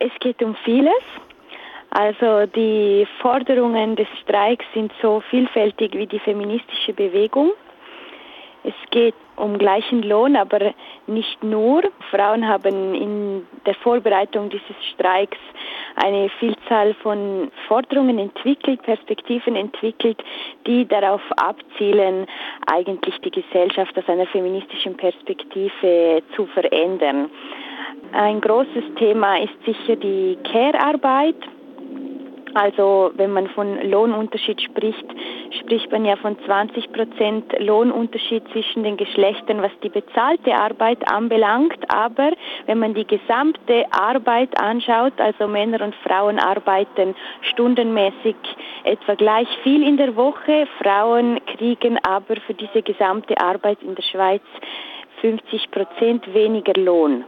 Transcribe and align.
Es 0.00 0.12
geht 0.20 0.42
um 0.42 0.54
vieles. 0.64 1.04
Also 1.90 2.46
die 2.46 3.06
Forderungen 3.20 3.96
des 3.96 4.08
Streiks 4.22 4.64
sind 4.72 4.92
so 5.02 5.20
vielfältig 5.28 5.92
wie 5.94 6.06
die 6.06 6.20
feministische 6.20 6.94
Bewegung. 6.94 7.52
Es 8.64 8.74
geht 8.90 9.14
um 9.36 9.58
gleichen 9.58 10.02
Lohn, 10.02 10.36
aber 10.36 10.74
nicht 11.06 11.42
nur. 11.42 11.82
Frauen 12.10 12.46
haben 12.46 12.94
in 12.94 13.46
der 13.66 13.74
Vorbereitung 13.74 14.48
dieses 14.48 14.76
Streiks 14.94 15.38
eine 15.96 16.30
Vielzahl 16.38 16.94
von 17.02 17.50
Forderungen 17.68 18.18
entwickelt, 18.18 18.82
Perspektiven 18.82 19.56
entwickelt, 19.56 20.22
die 20.66 20.86
darauf 20.86 21.22
abzielen, 21.36 22.26
eigentlich 22.66 23.18
die 23.20 23.30
Gesellschaft 23.30 23.98
aus 23.98 24.08
einer 24.08 24.26
feministischen 24.26 24.96
Perspektive 24.96 26.22
zu 26.36 26.46
verändern. 26.46 27.30
Ein 28.12 28.40
großes 28.40 28.94
Thema 28.96 29.38
ist 29.38 29.54
sicher 29.64 29.96
die 29.96 30.36
Care-Arbeit. 30.50 31.36
Also 32.54 33.12
wenn 33.14 33.32
man 33.32 33.48
von 33.50 33.78
Lohnunterschied 33.88 34.60
spricht, 34.60 35.04
spricht 35.60 35.92
man 35.92 36.04
ja 36.04 36.16
von 36.16 36.36
20 36.44 36.92
Prozent 36.92 37.44
Lohnunterschied 37.60 38.42
zwischen 38.52 38.82
den 38.82 38.96
Geschlechtern, 38.96 39.62
was 39.62 39.70
die 39.84 39.88
bezahlte 39.88 40.54
Arbeit 40.54 40.98
anbelangt. 41.08 41.78
Aber 41.94 42.32
wenn 42.66 42.80
man 42.80 42.94
die 42.94 43.06
gesamte 43.06 43.84
Arbeit 43.92 44.60
anschaut, 44.60 45.12
also 45.18 45.46
Männer 45.46 45.80
und 45.82 45.94
Frauen 45.96 46.40
arbeiten 46.40 47.14
stundenmäßig 47.52 48.34
etwa 48.82 49.14
gleich 49.14 49.48
viel 49.62 49.86
in 49.86 49.96
der 49.96 50.16
Woche. 50.16 50.66
Frauen 50.82 51.38
kriegen 51.56 51.98
aber 52.02 52.36
für 52.46 52.54
diese 52.54 52.82
gesamte 52.82 53.40
Arbeit 53.40 53.78
in 53.82 53.94
der 53.94 54.02
Schweiz 54.02 54.42
50 55.20 55.70
Prozent 55.70 56.34
weniger 56.34 56.74
Lohn. 56.74 57.24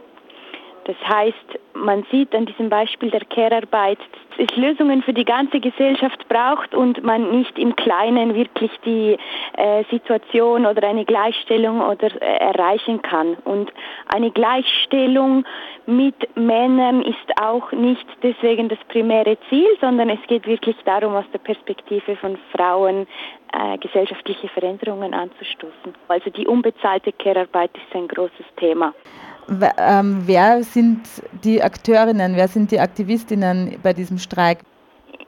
Das 0.85 0.95
heißt, 1.07 1.59
man 1.73 2.05
sieht 2.11 2.35
an 2.35 2.45
diesem 2.45 2.69
Beispiel 2.69 3.09
der 3.09 3.23
Care-Arbeit, 3.25 3.97
dass 4.37 4.47
es 4.49 4.55
Lösungen 4.57 5.01
für 5.01 5.13
die 5.13 5.25
ganze 5.25 5.59
Gesellschaft 5.59 6.27
braucht 6.27 6.75
und 6.75 7.03
man 7.03 7.31
nicht 7.31 7.57
im 7.57 7.75
Kleinen 7.75 8.35
wirklich 8.35 8.71
die 8.85 9.17
äh, 9.57 9.83
Situation 9.89 10.65
oder 10.65 10.87
eine 10.87 11.05
Gleichstellung 11.05 11.81
oder 11.81 12.07
äh, 12.21 12.37
erreichen 12.37 13.01
kann. 13.01 13.35
Und 13.45 13.71
eine 14.13 14.31
Gleichstellung 14.31 15.45
mit 15.85 16.15
Männern 16.35 17.01
ist 17.01 17.41
auch 17.41 17.71
nicht 17.71 18.05
deswegen 18.21 18.69
das 18.69 18.79
primäre 18.89 19.37
Ziel, 19.49 19.67
sondern 19.79 20.09
es 20.09 20.19
geht 20.27 20.45
wirklich 20.47 20.75
darum, 20.85 21.15
aus 21.15 21.25
der 21.31 21.39
Perspektive 21.39 22.15
von 22.17 22.37
Frauen 22.55 23.07
äh, 23.53 23.77
gesellschaftliche 23.77 24.49
Veränderungen 24.49 25.13
anzustoßen. 25.13 25.93
Also 26.07 26.29
die 26.29 26.47
unbezahlte 26.47 27.11
Care-Arbeit 27.13 27.71
ist 27.75 27.95
ein 27.95 28.07
großes 28.07 28.45
Thema. 28.57 28.93
Ähm, 29.49 30.23
wer 30.25 30.63
sind 30.63 31.01
die 31.43 31.61
Akteurinnen, 31.61 32.35
wer 32.35 32.47
sind 32.47 32.71
die 32.71 32.79
Aktivistinnen 32.79 33.77
bei 33.83 33.93
diesem 33.93 34.17
Streik? 34.17 34.59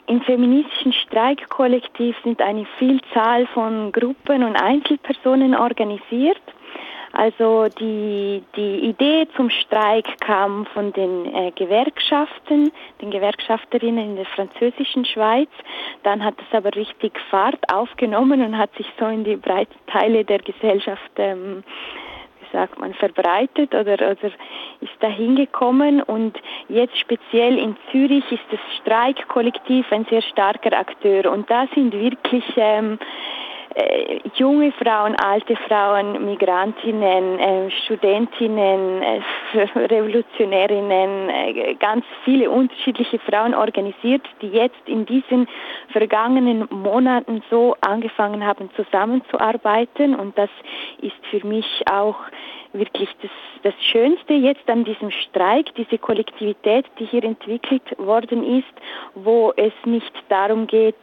Im 0.08 0.22
feministischen 0.22 0.94
Streikkollektiv 0.94 2.16
sind 2.24 2.40
eine 2.40 2.66
Vielzahl 2.78 3.48
von 3.48 3.92
Gruppen 3.92 4.44
und 4.44 4.56
Einzelpersonen 4.56 5.56
organisiert. 5.56 6.42
Also 7.18 7.68
die, 7.80 8.44
die 8.58 8.90
Idee 8.90 9.26
zum 9.38 9.50
Streik 9.50 10.06
kam 10.20 10.66
von 10.74 10.92
den 10.92 11.34
äh, 11.34 11.52
Gewerkschaften, 11.52 12.74
den 13.02 13.10
Gewerkschafterinnen 13.10 14.10
in 14.12 14.16
der 14.18 14.26
französischen 14.26 15.06
Schweiz. 15.06 15.50
Dann 16.04 16.24
hat 16.24 16.36
es 16.40 16.54
aber 16.54 16.76
richtig 16.76 17.18
Fahrt 17.32 17.72
aufgenommen 17.72 18.42
und 18.42 18.58
hat 18.58 18.76
sich 18.76 18.88
so 19.00 19.06
in 19.06 19.24
die 19.24 19.38
breiten 19.38 19.80
Teile 19.88 20.26
der 20.26 20.40
Gesellschaft 20.40 21.12
ähm, 21.16 21.64
sagt 22.56 22.80
man, 22.80 22.94
verbreitet 22.94 23.76
oder, 23.76 23.96
oder 23.96 24.32
ist 24.80 24.94
da 25.02 25.08
hingekommen? 25.08 26.02
Und 26.02 26.38
jetzt 26.70 26.98
speziell 26.98 27.58
in 27.58 27.76
Zürich 27.92 28.24
ist 28.32 28.46
das 28.50 28.60
Streikkollektiv 28.82 29.92
ein 29.92 30.06
sehr 30.10 30.22
starker 30.22 30.78
Akteur. 30.78 31.30
Und 31.30 31.52
da 31.52 31.68
sind 31.76 31.94
wirklich 31.94 32.46
ähm, 32.56 32.98
äh, 33.74 34.20
junge 34.36 34.72
Frauen, 34.74 35.16
alte 35.16 35.56
Frauen, 35.68 36.26
Migrantinnen, 36.26 37.40
äh, 37.40 37.72
Studentinnen, 37.72 39.02
äh, 39.02 39.22
Revolutionärinnen, 39.76 41.30
äh, 41.30 41.76
ganz 41.76 42.06
viele 42.24 42.50
unterschiedliche 42.50 43.20
Frauen 43.20 43.54
organisiert, 43.54 44.22
die 44.42 44.50
jetzt 44.50 44.88
in 44.88 45.06
diesen 45.06 45.48
vergangenen 45.90 46.68
Monaten 46.70 47.44
so 47.50 47.76
angefangen 47.82 48.46
haben 48.46 48.70
zusammenzuarbeiten. 48.76 50.16
Und 50.16 50.38
das 50.38 50.50
ist 51.02 51.26
für 51.30 51.46
mich 51.46 51.66
auch 51.92 52.18
wirklich 52.74 53.10
das, 53.22 53.32
das 53.64 53.74
Schönste 53.84 54.34
jetzt 54.34 54.70
an 54.70 54.84
diesem 54.84 55.12
Streik, 55.12 55.74
diese 55.76 55.98
Kollektivität, 55.98 56.86
die 57.00 57.06
hier 57.06 57.24
entwickelt 57.24 57.98
worden 57.98 58.44
ist, 58.60 58.74
wo 59.16 59.54
es 59.56 59.74
nicht 59.86 60.14
darum 60.30 60.68
geht, 60.68 60.96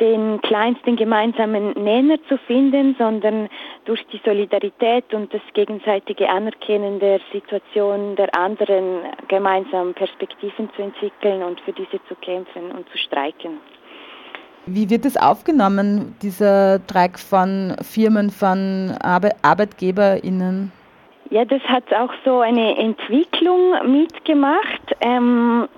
den 0.00 0.40
kleinsten 0.42 0.96
gemeinsamen 0.96 1.72
Nenner 1.72 2.18
zu 2.28 2.36
finden, 2.38 2.94
sondern 2.98 3.48
durch 3.84 4.04
die 4.12 4.20
Solidarität 4.24 5.12
und 5.14 5.32
das 5.32 5.40
gegenseitige 5.54 6.28
Anerkennen 6.28 7.00
der 7.00 7.20
Situation 7.32 8.16
der 8.16 8.34
anderen 8.36 9.02
gemeinsam 9.28 9.94
Perspektiven 9.94 10.68
zu 10.76 10.82
entwickeln 10.82 11.42
und 11.42 11.60
für 11.60 11.72
diese 11.72 12.02
zu 12.08 12.14
kämpfen 12.20 12.70
und 12.72 12.88
zu 12.90 12.98
streiken. 12.98 13.58
Wie 14.66 14.90
wird 14.90 15.04
es 15.04 15.16
aufgenommen, 15.16 16.16
dieser 16.22 16.80
Streik 16.80 17.18
von 17.20 17.76
Firmen, 17.82 18.30
von 18.30 18.92
ArbeitgeberInnen? 19.00 20.72
Ja, 21.30 21.44
das 21.44 21.62
hat 21.62 21.84
auch 21.92 22.12
so 22.24 22.40
eine 22.40 22.76
Entwicklung 22.76 23.74
mitgemacht. 23.84 24.96
Ähm, 25.00 25.68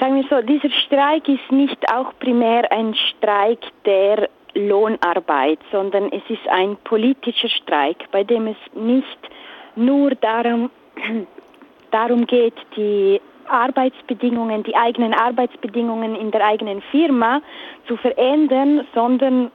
sagen 0.00 0.16
wir 0.16 0.24
so, 0.30 0.40
dieser 0.40 0.70
Streik 0.70 1.28
ist 1.28 1.52
nicht 1.52 1.78
auch 1.92 2.12
primär 2.18 2.70
ein 2.72 2.94
Streik 2.94 3.60
der 3.84 4.28
Lohnarbeit, 4.54 5.58
sondern 5.70 6.10
es 6.10 6.22
ist 6.28 6.48
ein 6.48 6.76
politischer 6.84 7.48
Streik, 7.48 8.10
bei 8.10 8.24
dem 8.24 8.46
es 8.48 8.56
nicht 8.74 9.18
nur 9.76 10.12
darum, 10.16 10.70
darum 11.90 12.26
geht, 12.26 12.54
die 12.76 13.20
Arbeitsbedingungen, 13.46 14.62
die 14.62 14.74
eigenen 14.74 15.12
Arbeitsbedingungen 15.12 16.16
in 16.16 16.30
der 16.30 16.46
eigenen 16.46 16.82
Firma 16.90 17.42
zu 17.86 17.96
verändern, 17.96 18.86
sondern 18.94 19.50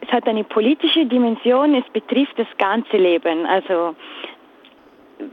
es 0.00 0.12
hat 0.12 0.26
eine 0.26 0.44
politische 0.44 1.06
Dimension, 1.06 1.74
es 1.74 1.88
betrifft 1.92 2.38
das 2.38 2.48
ganze 2.58 2.96
Leben. 2.96 3.46
Also 3.46 3.94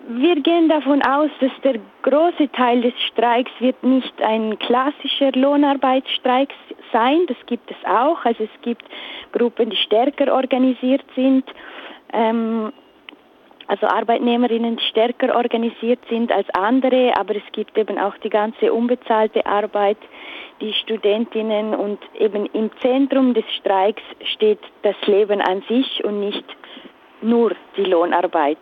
wir 0.08 0.36
gehen 0.42 0.70
davon 0.70 1.02
aus, 1.04 1.30
dass 1.40 1.52
der 1.64 1.80
große 2.04 2.52
Teil 2.52 2.82
des 2.82 2.94
Streiks 3.12 3.52
wird 3.60 3.84
nicht 3.84 4.22
ein 4.22 4.58
klassischer 4.60 5.32
Lohnarbeitsstreik 5.34 6.50
sein. 6.92 7.26
Das 7.28 7.38
gibt 7.46 7.70
es 7.72 7.78
auch. 7.86 8.24
Also 8.26 8.44
es 8.44 8.62
gibt 8.62 8.84
Gruppen, 9.32 9.70
die 9.70 9.78
stärker 9.78 10.34
organisiert 10.34 11.04
sind. 11.16 11.46
Ähm, 12.14 12.72
also 13.68 13.88
Arbeitnehmerinnen, 13.88 14.76
die 14.76 14.84
stärker 14.84 15.34
organisiert 15.36 16.00
sind 16.10 16.32
als 16.32 16.50
andere, 16.50 17.16
aber 17.18 17.38
es 17.38 17.52
gibt 17.54 17.78
eben 17.78 17.98
auch 17.98 18.18
die 18.18 18.30
ganze 18.30 18.74
unbezahlte 18.74 19.46
Arbeit, 19.46 19.98
die 20.60 20.74
Studentinnen 20.74 21.74
und 21.74 22.00
eben 22.20 22.48
im 22.48 22.70
Zentrum 22.82 23.34
des 23.34 23.46
Streiks 23.60 24.04
steht 24.34 24.60
das 24.82 24.96
Leben 25.06 25.40
an 25.40 25.64
sich 25.70 26.04
und 26.04 26.20
nicht 26.20 26.44
nur 27.22 27.56
die 27.78 27.86
Lohnarbeit. 27.86 28.58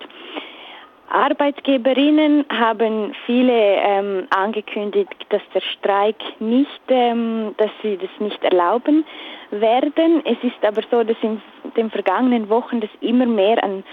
Arbeitgeberinnen 1.10 2.46
haben 2.50 3.14
viele 3.26 3.54
ähm, 3.54 4.28
angekündigt, 4.30 5.16
dass 5.30 5.42
der 5.54 5.62
Streik 5.62 6.18
nicht, 6.40 6.82
ähm, 6.90 7.56
dass 7.58 7.72
sie 7.82 7.98
das 7.98 8.10
nicht 8.20 8.44
erlauben 8.44 9.06
werden. 9.50 10.24
Es 10.26 10.38
ist 10.44 10.64
aber 10.64 10.82
so, 10.92 11.04
dass 11.04 11.18
in 11.22 11.42
den 11.76 11.90
vergangenen 11.90 12.50
Wochen 12.50 12.80
das 12.80 12.90
immer 13.02 13.26
mehr 13.26 13.64
an 13.64 13.84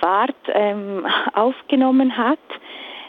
Fahrt 0.00 0.36
ähm, 0.48 1.06
aufgenommen 1.34 2.16
hat. 2.16 2.38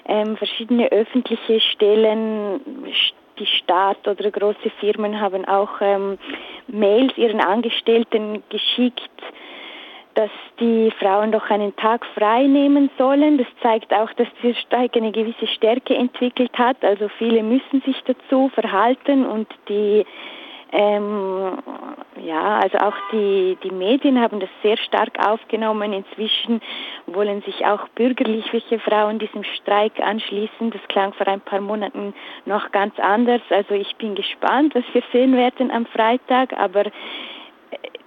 Ähm, 0.07 0.37
verschiedene 0.37 0.89
öffentliche 0.91 1.59
Stellen, 1.59 2.61
die 3.39 3.45
Staat 3.45 4.07
oder 4.07 4.31
große 4.31 4.69
Firmen 4.79 5.19
haben 5.19 5.45
auch 5.45 5.81
ähm, 5.81 6.17
Mails 6.67 7.17
ihren 7.17 7.41
Angestellten 7.41 8.41
geschickt, 8.49 9.01
dass 10.17 10.31
die 10.59 10.91
Frauen 10.99 11.31
doch 11.31 11.47
einen 11.51 11.75
Tag 11.75 12.03
frei 12.15 12.47
nehmen 12.47 12.89
sollen. 12.97 13.37
Das 13.37 13.45
zeigt 13.61 13.93
auch, 13.93 14.11
dass 14.13 14.27
dieser 14.41 14.57
Streik 14.59 14.97
eine 14.97 15.11
gewisse 15.11 15.45
Stärke 15.45 15.93
entwickelt 15.93 16.57
hat. 16.57 16.83
Also 16.83 17.07
viele 17.19 17.43
müssen 17.43 17.81
sich 17.81 18.01
dazu 18.03 18.49
verhalten 18.49 19.27
und 19.27 19.47
die 19.69 20.05
ähm, 20.73 21.59
ja, 22.21 22.59
also 22.59 22.79
auch 22.79 22.95
die, 23.11 23.57
die 23.63 23.71
Medien 23.71 24.19
haben 24.19 24.39
das 24.39 24.49
sehr 24.63 24.75
stark 24.77 25.19
aufgenommen. 25.25 25.93
Inzwischen 25.93 26.61
wollen 27.05 27.41
sich 27.43 27.65
auch 27.65 27.87
bürgerliche 27.89 28.79
Frauen 28.79 29.19
diesem 29.19 29.43
Streik 29.43 29.99
anschließen. 30.01 30.71
Das 30.71 30.81
klang 30.89 31.13
vor 31.13 31.27
ein 31.27 31.41
paar 31.41 31.61
Monaten 31.61 32.13
noch 32.45 32.71
ganz 32.71 32.99
anders. 32.99 33.41
Also 33.49 33.75
ich 33.75 33.95
bin 33.97 34.15
gespannt, 34.15 34.73
was 34.73 34.83
wir 34.93 35.03
sehen 35.13 35.37
werden 35.37 35.69
am 35.71 35.85
Freitag, 35.85 36.53
aber 36.53 36.85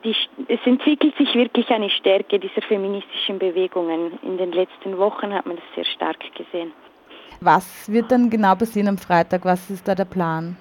die, 0.04 0.14
es 0.48 0.60
entwickelt 0.64 1.16
sich 1.16 1.34
wirklich 1.34 1.68
eine 1.70 1.90
Stärke 1.90 2.38
dieser 2.38 2.62
feministischen 2.62 3.38
Bewegungen. 3.38 4.18
In 4.22 4.38
den 4.38 4.52
letzten 4.52 4.98
Wochen 4.98 5.32
hat 5.32 5.46
man 5.46 5.56
das 5.56 5.64
sehr 5.74 5.84
stark 5.84 6.18
gesehen. 6.34 6.72
Was 7.40 7.90
wird 7.90 8.10
dann 8.12 8.28
genau 8.28 8.54
passieren 8.54 8.88
am 8.88 8.98
Freitag? 8.98 9.44
Was 9.44 9.70
ist 9.70 9.86
da 9.88 9.94
der 9.94 10.04
Plan? 10.04 10.56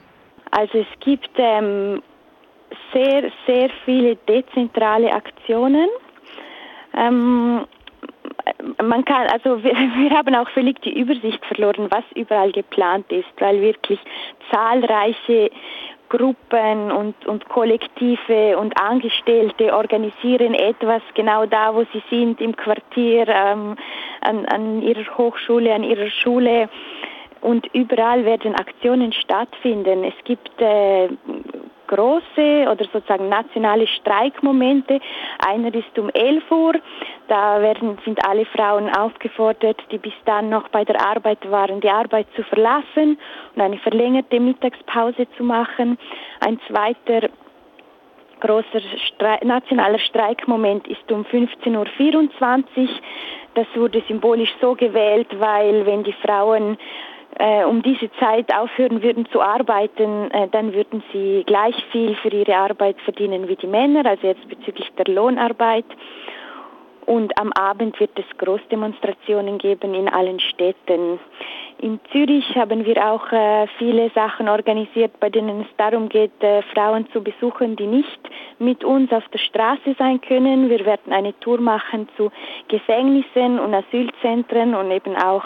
Also 0.52 0.80
es 0.80 1.00
gibt 1.00 1.30
ähm, 1.38 2.02
sehr, 2.94 3.32
sehr 3.46 3.70
viele 3.86 4.16
dezentrale 4.16 5.12
Aktionen. 5.12 5.90
Ähm, 6.96 7.66
man 8.82 9.06
kann, 9.06 9.28
also 9.28 9.64
wir, 9.64 9.74
wir, 9.98 10.10
haben 10.12 10.36
auch 10.36 10.50
völlig 10.50 10.82
die 10.82 10.98
Übersicht 10.98 11.44
verloren, 11.46 11.88
was 11.90 12.04
überall 12.16 12.52
geplant 12.52 13.12
ist, 13.12 13.30
weil 13.40 13.62
wirklich 13.62 14.00
zahlreiche 14.52 15.52
Gruppen 16.10 16.92
und, 16.92 17.26
und 17.28 17.48
Kollektive 17.48 18.58
und 18.58 18.80
Angestellte 18.82 19.76
organisieren 19.76 20.54
etwas 20.56 21.02
genau 21.14 21.46
da, 21.46 21.74
wo 21.74 21.86
sie 21.94 22.04
sind, 22.10 22.42
im 22.42 22.56
Quartier, 22.56 23.28
ähm, 23.28 23.78
an, 24.22 24.46
an 24.48 24.82
ihrer 24.82 25.18
Hochschule, 25.18 25.74
an 25.74 25.84
ihrer 25.84 26.10
Schule. 26.10 26.70
Und 27.42 27.68
überall 27.74 28.26
werden 28.26 28.56
Aktionen 28.56 29.14
stattfinden. 29.14 30.04
Es 30.04 30.16
gibt 30.26 30.52
äh, 30.60 31.08
große 31.90 32.68
oder 32.72 32.86
sozusagen 32.94 33.30
nationale 33.30 33.88
Streikmomente. 33.88 35.00
Einer 35.46 35.74
ist 35.74 35.98
um 35.98 36.10
11 36.10 36.52
Uhr. 36.52 36.74
Da 37.28 37.62
werden, 37.62 37.98
sind 38.06 38.24
alle 38.26 38.46
Frauen 38.46 38.90
aufgefordert, 38.90 39.82
die 39.92 39.98
bis 39.98 40.14
dann 40.26 40.50
noch 40.50 40.70
bei 40.70 40.86
der 40.86 41.04
Arbeit 41.06 41.40
waren, 41.50 41.82
die 41.82 41.90
Arbeit 41.90 42.28
zu 42.36 42.44
verlassen 42.44 43.18
und 43.56 43.62
eine 43.62 43.78
verlängerte 43.80 44.40
Mittagspause 44.40 45.28
zu 45.36 45.44
machen. 45.44 45.98
Ein 46.40 46.60
zweiter 46.68 47.30
großer 48.40 48.82
Streik, 49.08 49.44
nationaler 49.44 50.00
Streikmoment 50.00 50.88
ist 50.88 51.12
um 51.12 51.24
15.24 51.24 51.72
Uhr. 51.76 52.88
Das 53.56 53.68
wurde 53.76 54.02
symbolisch 54.08 54.54
so 54.62 54.76
gewählt, 54.76 55.28
weil 55.40 55.86
wenn 55.86 56.04
die 56.04 56.14
Frauen 56.14 56.78
äh, 57.38 57.64
um 57.64 57.82
diese 57.82 58.12
Zeit 58.20 58.54
aufhören 58.54 59.02
würden 59.04 59.26
zu 59.32 59.42
arbeiten, 59.42 60.32
äh, 60.32 60.48
dann 60.50 60.74
würden 60.74 61.04
sie 61.14 61.44
gleich 61.46 61.76
viel 61.92 62.16
für 62.16 62.30
ihre 62.30 62.56
Arbeit 62.56 63.00
verdienen 63.02 63.48
wie 63.48 63.56
die 63.56 63.68
Männer, 63.68 64.06
also 64.06 64.28
jetzt 64.28 64.48
bezüglich 64.50 64.90
der 64.98 65.14
Lohnarbeit. 65.14 65.86
Und 67.10 67.36
am 67.40 67.52
Abend 67.54 68.00
wird 68.00 68.12
es 68.20 68.38
Großdemonstrationen 68.38 69.58
geben 69.58 69.96
in 69.96 70.08
allen 70.08 70.40
Städten. 70.40 71.20
In 71.80 72.00
Zürich 72.12 72.56
haben 72.56 72.86
wir 72.86 73.04
auch 73.04 73.32
äh, 73.32 73.66
viele 73.80 74.12
Sachen 74.12 74.48
organisiert, 74.48 75.20
bei 75.20 75.32
denen 75.32 75.62
es 75.62 75.68
darum 75.78 76.08
geht, 76.08 76.44
äh, 76.44 76.62
Frauen 76.72 77.08
zu 77.12 77.24
besuchen, 77.24 77.76
die 77.76 77.88
nicht 77.88 78.20
mit 78.60 78.84
uns 78.84 79.12
auf 79.12 79.28
der 79.30 79.40
Straße 79.40 79.96
sein 79.98 80.22
können. 80.22 80.70
Wir 80.70 80.86
werden 80.86 81.12
eine 81.12 81.34
Tour 81.40 81.60
machen 81.60 82.08
zu 82.16 82.30
Gefängnissen 82.68 83.58
und 83.58 83.74
Asylzentren 83.74 84.76
und 84.76 84.92
eben 84.92 85.16
auch 85.16 85.46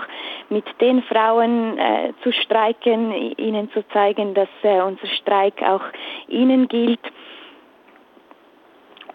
mit 0.50 0.66
den 0.82 1.02
Frauen 1.04 1.78
äh, 1.78 2.12
zu 2.24 2.34
streiken, 2.34 3.14
ihnen 3.38 3.72
zu 3.72 3.88
zeigen, 3.94 4.34
dass 4.34 4.50
äh, 4.64 4.82
unser 4.82 5.08
Streik 5.08 5.64
auch 5.64 5.86
ihnen 6.28 6.68
gilt. 6.68 7.00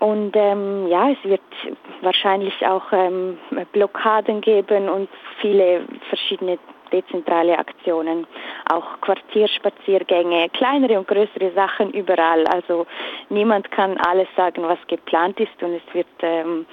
Und 0.01 0.37
ähm, 0.37 0.87
ja, 0.89 1.11
es 1.11 1.23
wird 1.25 1.41
wahrscheinlich 2.03 2.55
auch 2.65 2.85
ähm, 2.93 3.39
Blockaden 3.73 4.41
geben 4.41 4.89
und 4.89 5.09
viele 5.41 5.83
verschiedene 6.09 6.59
dezentrale 6.93 7.59
Aktionen, 7.59 8.27
auch 8.71 9.01
Quartierspaziergänge, 9.01 10.49
kleinere 10.51 10.99
und 10.99 11.09
größere 11.09 11.53
Sachen 11.55 11.91
überall. 11.93 12.47
Also 12.47 12.87
niemand 13.29 13.71
kann 13.71 13.99
alles 13.99 14.29
sagen, 14.37 14.63
was 14.63 14.79
geplant 14.87 15.39
ist 15.41 15.63
und 15.63 15.75
es 15.75 15.95
wird 15.95 16.07
ähm, 16.21 16.65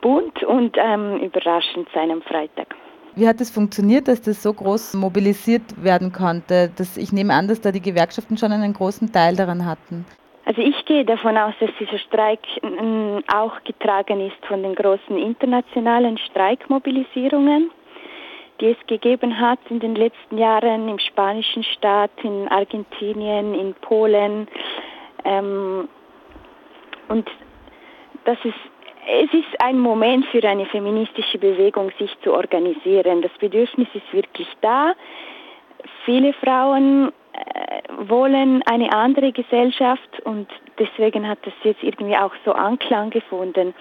bunt 0.00 0.42
und 0.44 0.76
ähm, 0.78 1.18
überraschend 1.18 1.88
sein 1.94 2.10
am 2.10 2.22
Freitag. 2.22 2.74
Wie 3.14 3.26
hat 3.26 3.40
es 3.40 3.50
funktioniert, 3.50 4.06
dass 4.06 4.22
das 4.22 4.42
so 4.42 4.52
groß 4.52 4.94
mobilisiert 4.94 5.82
werden 5.82 6.12
konnte? 6.12 6.70
Das, 6.76 6.96
ich 6.96 7.12
nehme 7.12 7.34
an, 7.34 7.48
dass 7.48 7.60
da 7.60 7.72
die 7.72 7.82
Gewerkschaften 7.82 8.36
schon 8.38 8.52
einen 8.52 8.72
großen 8.72 9.12
Teil 9.12 9.34
daran 9.34 9.66
hatten. 9.66 10.04
Also 10.48 10.62
ich 10.62 10.82
gehe 10.86 11.04
davon 11.04 11.36
aus, 11.36 11.52
dass 11.60 11.68
dieser 11.78 11.98
Streik 11.98 12.40
auch 13.30 13.62
getragen 13.64 14.26
ist 14.26 14.46
von 14.46 14.62
den 14.62 14.74
großen 14.74 15.18
internationalen 15.18 16.16
Streikmobilisierungen, 16.16 17.70
die 18.58 18.70
es 18.70 18.86
gegeben 18.86 19.38
hat 19.38 19.58
in 19.68 19.78
den 19.78 19.94
letzten 19.94 20.38
Jahren 20.38 20.88
im 20.88 20.98
spanischen 21.00 21.64
Staat, 21.64 22.12
in 22.22 22.48
Argentinien, 22.48 23.52
in 23.52 23.74
Polen. 23.74 24.48
Ähm, 25.26 25.86
und 27.08 27.28
das 28.24 28.38
ist 28.42 28.54
es 29.06 29.32
ist 29.34 29.60
ein 29.60 29.78
Moment 29.78 30.24
für 30.26 30.42
eine 30.48 30.64
feministische 30.64 31.36
Bewegung, 31.36 31.92
sich 31.98 32.10
zu 32.22 32.32
organisieren. 32.32 33.20
Das 33.20 33.32
Bedürfnis 33.38 33.88
ist 33.92 34.14
wirklich 34.14 34.48
da. 34.62 34.94
Viele 36.06 36.32
Frauen 36.32 37.12
wollen 37.98 38.62
eine 38.64 38.92
andere 38.92 39.32
Gesellschaft 39.32 40.20
und 40.24 40.48
deswegen 40.78 41.28
hat 41.28 41.38
das 41.44 41.54
jetzt 41.64 41.82
irgendwie 41.82 42.16
auch 42.16 42.32
so 42.44 42.52
Anklang 42.52 43.10
gefunden. 43.10 43.74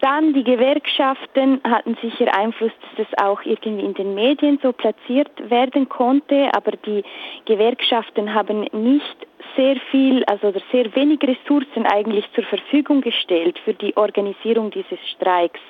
Dann 0.00 0.32
die 0.32 0.44
Gewerkschaften 0.44 1.60
hatten 1.64 1.96
sicher 2.00 2.32
Einfluss, 2.32 2.70
dass 2.82 3.08
das 3.08 3.18
auch 3.24 3.42
irgendwie 3.42 3.84
in 3.84 3.94
den 3.94 4.14
Medien 4.14 4.60
so 4.62 4.72
platziert 4.72 5.30
werden 5.50 5.88
konnte, 5.88 6.50
aber 6.54 6.72
die 6.72 7.02
Gewerkschaften 7.46 8.32
haben 8.32 8.60
nicht 8.72 9.26
sehr 9.56 9.76
viel, 9.90 10.24
also 10.24 10.52
sehr 10.70 10.94
wenig 10.94 11.20
Ressourcen 11.22 11.84
eigentlich 11.86 12.24
zur 12.32 12.44
Verfügung 12.44 13.00
gestellt 13.00 13.58
für 13.64 13.74
die 13.74 13.96
Organisierung 13.96 14.70
dieses 14.70 15.00
Streiks. 15.16 15.60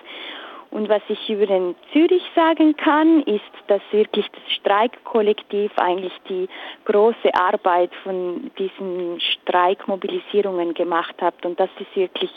Und 0.71 0.89
was 0.89 1.01
ich 1.09 1.31
über 1.31 1.47
den 1.47 1.75
Zürich 1.93 2.23
sagen 2.35 2.77
kann, 2.77 3.23
ist, 3.23 3.41
dass 3.69 3.81
wirklich 3.91 4.27
das 4.33 4.53
Streikkollektiv 4.55 5.73
eigentlich 5.77 6.13
die 6.29 6.47
große 6.85 7.35
Arbeit 7.35 7.91
von 8.03 8.51
diesen 8.59 9.19
Streikmobilisierungen 9.21 10.75
gemacht 10.75 11.15
hat 11.21 11.35
und 11.45 11.59
das 11.59 11.71
ist 11.79 11.97
wirklich 11.97 12.31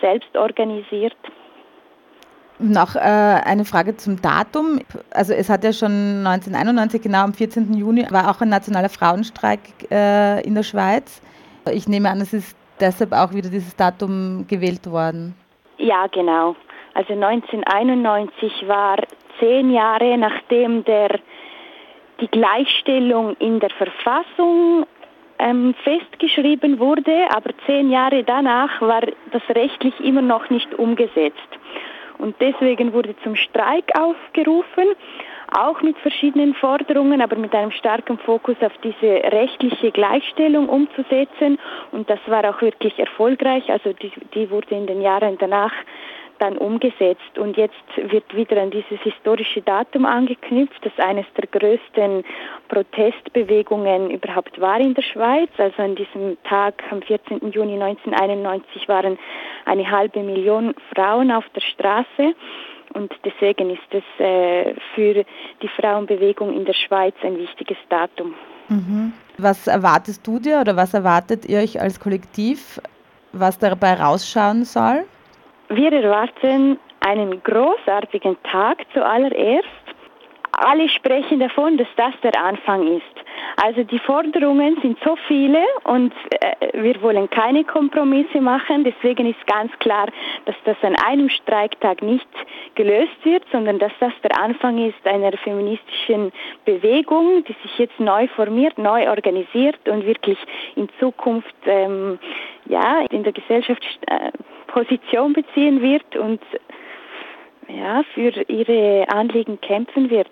selbst 0.00 0.34
organisiert. 0.36 1.16
Noch 2.58 2.94
äh, 2.94 3.00
eine 3.00 3.64
Frage 3.64 3.96
zum 3.96 4.22
Datum. 4.22 4.80
Also 5.10 5.34
es 5.34 5.50
hat 5.50 5.64
ja 5.64 5.72
schon 5.72 6.24
1991, 6.24 7.02
genau 7.02 7.24
am 7.24 7.34
14. 7.34 7.74
Juni, 7.74 8.06
war 8.10 8.30
auch 8.30 8.40
ein 8.40 8.48
nationaler 8.48 8.88
Frauenstreik 8.88 9.60
äh, 9.90 10.40
in 10.46 10.54
der 10.54 10.62
Schweiz. 10.62 11.20
Ich 11.70 11.88
nehme 11.88 12.08
an, 12.10 12.20
es 12.20 12.32
ist 12.32 12.56
deshalb 12.80 13.12
auch 13.12 13.32
wieder 13.32 13.50
dieses 13.50 13.74
Datum 13.76 14.46
gewählt 14.48 14.88
worden. 14.90 15.34
Ja, 15.78 16.06
genau. 16.06 16.54
Also 16.94 17.12
1991 17.12 18.68
war 18.68 18.98
zehn 19.40 19.72
Jahre 19.72 20.16
nachdem 20.16 20.84
der, 20.84 21.18
die 22.20 22.28
Gleichstellung 22.28 23.36
in 23.40 23.58
der 23.58 23.70
Verfassung 23.70 24.86
ähm, 25.40 25.74
festgeschrieben 25.82 26.78
wurde, 26.78 27.26
aber 27.30 27.50
zehn 27.66 27.90
Jahre 27.90 28.22
danach 28.22 28.80
war 28.80 29.02
das 29.32 29.42
rechtlich 29.50 29.98
immer 30.00 30.22
noch 30.22 30.48
nicht 30.50 30.72
umgesetzt. 30.74 31.48
Und 32.18 32.36
deswegen 32.40 32.92
wurde 32.92 33.16
zum 33.24 33.34
Streik 33.34 33.90
aufgerufen, 33.98 34.84
auch 35.50 35.82
mit 35.82 35.98
verschiedenen 35.98 36.54
Forderungen, 36.54 37.20
aber 37.20 37.36
mit 37.36 37.54
einem 37.54 37.72
starken 37.72 38.18
Fokus 38.18 38.56
auf 38.60 38.72
diese 38.82 39.22
rechtliche 39.32 39.90
Gleichstellung 39.90 40.68
umzusetzen. 40.68 41.58
Und 41.92 42.08
das 42.08 42.20
war 42.26 42.48
auch 42.48 42.60
wirklich 42.62 42.98
erfolgreich. 42.98 43.68
Also 43.70 43.92
die, 43.92 44.12
die 44.34 44.50
wurde 44.50 44.74
in 44.74 44.86
den 44.86 45.02
Jahren 45.02 45.36
danach 45.38 45.72
dann 46.38 46.56
umgesetzt. 46.58 47.38
Und 47.38 47.56
jetzt 47.56 47.74
wird 47.96 48.34
wieder 48.34 48.60
an 48.60 48.70
dieses 48.70 49.00
historische 49.02 49.62
Datum 49.62 50.06
angeknüpft, 50.06 50.84
das 50.84 50.92
eines 50.98 51.26
der 51.36 51.46
größten 51.46 52.24
Protestbewegungen 52.68 54.10
überhaupt 54.10 54.60
war 54.60 54.80
in 54.80 54.94
der 54.94 55.02
Schweiz. 55.02 55.50
Also 55.58 55.82
an 55.82 55.94
diesem 55.94 56.36
Tag, 56.44 56.82
am 56.90 57.02
14. 57.02 57.50
Juni 57.50 57.80
1991, 57.80 58.88
waren 58.88 59.18
eine 59.64 59.90
halbe 59.90 60.22
Million 60.22 60.74
Frauen 60.94 61.30
auf 61.30 61.44
der 61.54 61.60
Straße. 61.60 62.34
Und 62.94 63.12
deswegen 63.24 63.70
ist 63.70 63.80
es 63.90 64.04
äh, 64.18 64.74
für 64.94 65.24
die 65.62 65.68
Frauenbewegung 65.80 66.52
in 66.54 66.64
der 66.64 66.74
Schweiz 66.74 67.14
ein 67.22 67.36
wichtiges 67.38 67.78
Datum. 67.88 68.34
Mhm. 68.68 69.12
Was 69.36 69.66
erwartest 69.66 70.26
du 70.26 70.38
dir 70.38 70.60
oder 70.60 70.76
was 70.76 70.94
erwartet 70.94 71.44
ihr 71.44 71.58
euch 71.58 71.80
als 71.80 71.98
Kollektiv, 71.98 72.80
was 73.32 73.58
dabei 73.58 73.94
rausschauen 73.94 74.64
soll? 74.64 75.04
Wir 75.68 75.92
erwarten 75.92 76.78
einen 77.00 77.42
großartigen 77.42 78.36
Tag 78.44 78.84
zuallererst. 78.92 79.68
Alle 80.52 80.88
sprechen 80.88 81.40
davon, 81.40 81.76
dass 81.76 81.88
das 81.96 82.14
der 82.22 82.40
Anfang 82.40 82.96
ist. 82.96 83.13
Also 83.56 83.84
die 83.84 83.98
Forderungen 84.00 84.76
sind 84.82 84.98
so 85.04 85.16
viele 85.28 85.62
und 85.84 86.12
äh, 86.40 86.82
wir 86.82 87.00
wollen 87.02 87.30
keine 87.30 87.64
Kompromisse 87.64 88.40
machen. 88.40 88.84
Deswegen 88.84 89.26
ist 89.26 89.46
ganz 89.46 89.72
klar, 89.78 90.08
dass 90.44 90.56
das 90.64 90.76
an 90.82 90.96
einem 90.96 91.28
Streiktag 91.28 92.02
nicht 92.02 92.26
gelöst 92.74 93.16
wird, 93.22 93.44
sondern 93.52 93.78
dass 93.78 93.92
das 94.00 94.12
der 94.22 94.38
Anfang 94.40 94.78
ist 94.78 95.06
einer 95.06 95.32
feministischen 95.38 96.32
Bewegung, 96.64 97.44
die 97.44 97.54
sich 97.62 97.78
jetzt 97.78 98.00
neu 98.00 98.26
formiert, 98.28 98.76
neu 98.78 99.08
organisiert 99.08 99.88
und 99.88 100.04
wirklich 100.04 100.38
in 100.74 100.88
Zukunft 100.98 101.54
ähm, 101.66 102.18
ja, 102.66 103.04
in 103.10 103.22
der 103.22 103.32
Gesellschaft 103.32 103.82
äh, 104.06 104.30
Position 104.66 105.32
beziehen 105.32 105.80
wird 105.80 106.16
und 106.16 106.40
ja, 107.68 108.02
für 108.14 108.30
ihre 108.48 109.06
Anliegen 109.08 109.60
kämpfen 109.60 110.10
wird. 110.10 110.30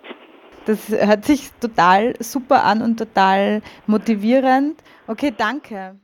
Das 0.65 0.89
hört 0.89 1.25
sich 1.25 1.51
total 1.59 2.13
super 2.19 2.63
an 2.63 2.81
und 2.81 2.97
total 2.97 3.61
motivierend. 3.85 4.81
Okay, 5.07 5.33
danke. 5.35 5.97